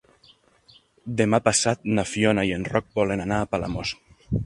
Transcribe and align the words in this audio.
Demà 1.19 1.39
passat 1.49 1.85
na 1.99 2.07
Fiona 2.15 2.49
i 2.51 2.57
en 2.59 2.69
Roc 2.73 2.91
volen 3.01 3.27
anar 3.29 3.43
a 3.45 3.55
Palamós. 3.55 3.99